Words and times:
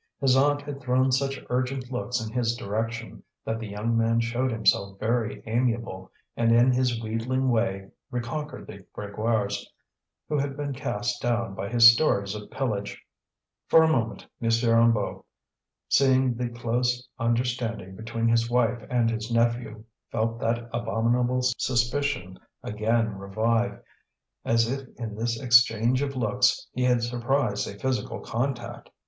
His 0.19 0.35
aunt 0.35 0.63
had 0.63 0.81
thrown 0.81 1.11
such 1.11 1.39
urgent 1.51 1.91
looks 1.91 2.19
in 2.19 2.31
his 2.33 2.55
direction, 2.55 3.21
that 3.45 3.59
the 3.59 3.67
young 3.67 3.95
man 3.95 4.19
showed 4.19 4.51
himself 4.51 4.99
very 4.99 5.43
amiable, 5.45 6.11
and 6.35 6.51
in 6.51 6.71
his 6.71 6.99
wheedling 7.03 7.49
way 7.51 7.91
reconquered 8.09 8.65
the 8.65 8.83
Grégoires, 8.97 9.63
who 10.27 10.39
had 10.39 10.57
been 10.57 10.73
cast 10.73 11.21
down 11.21 11.53
by 11.53 11.69
his 11.69 11.93
stories 11.93 12.33
of 12.33 12.49
pillage. 12.49 12.99
For 13.67 13.83
a 13.83 13.87
moment 13.87 14.25
M. 14.41 14.49
Hennebeau, 14.49 15.23
seeing 15.87 16.33
the 16.33 16.49
close 16.49 17.07
understanding 17.19 17.95
between 17.95 18.27
his 18.27 18.49
wife 18.49 18.81
and 18.89 19.07
his 19.11 19.31
nephew, 19.31 19.83
felt 20.11 20.39
that 20.39 20.67
abominable 20.73 21.43
suspicion 21.59 22.39
again 22.63 23.19
revive, 23.19 23.79
as 24.45 24.67
if 24.67 24.87
in 24.97 25.13
this 25.15 25.39
exchange 25.39 26.01
of 26.01 26.15
looks 26.15 26.65
he 26.73 26.81
had 26.85 27.03
surprised 27.03 27.67
a 27.67 27.77
physical 27.77 28.19
contact. 28.21 28.89